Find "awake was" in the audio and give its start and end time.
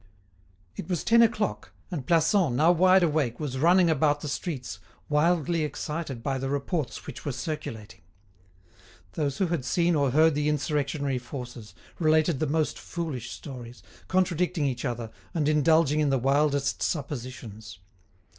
3.03-3.59